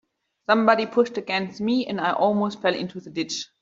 Somebody 0.49 0.87
pushed 0.87 1.19
against 1.19 1.61
me, 1.61 1.85
and 1.85 2.01
I 2.01 2.13
almost 2.13 2.59
fell 2.59 2.73
into 2.73 2.99
the 2.99 3.11
ditch. 3.11 3.45